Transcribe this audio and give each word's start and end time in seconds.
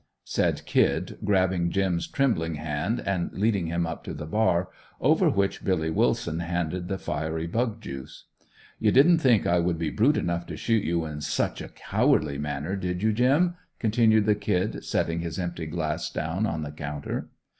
Said 0.25 0.65
"Kid" 0.65 1.19
grabbing 1.23 1.69
"Jim's" 1.69 2.07
trembling 2.07 2.55
hand 2.55 2.99
and 3.05 3.31
leading 3.33 3.67
him 3.67 3.85
up 3.85 4.03
to 4.05 4.15
the 4.15 4.25
bar, 4.25 4.69
over 4.99 5.29
which 5.29 5.63
Billy 5.63 5.91
Willson 5.91 6.39
handed 6.39 6.87
the 6.87 6.97
fiery 6.97 7.45
bug 7.45 7.79
juice. 7.81 8.25
"You 8.79 8.91
didn't 8.91 9.19
think 9.19 9.45
I 9.45 9.59
would 9.59 9.77
be 9.77 9.91
brute 9.91 10.17
enough 10.17 10.47
to 10.47 10.57
shoot 10.57 10.83
you 10.83 11.05
in 11.05 11.21
such 11.21 11.61
a 11.61 11.67
cowardly 11.69 12.39
manner, 12.39 12.75
did 12.75 13.03
you, 13.03 13.13
Jim?" 13.13 13.57
continued 13.77 14.25
the 14.25 14.33
"Kid" 14.33 14.83
setting 14.83 15.19
his 15.19 15.37
empty 15.37 15.67
glass 15.67 16.09
down 16.09 16.47
on 16.47 16.63
the 16.63 16.71
counter. 16.71 17.29